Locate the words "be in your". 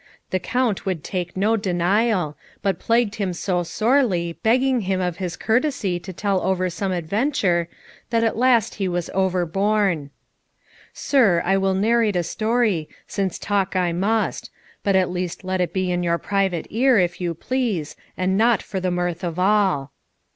15.71-16.17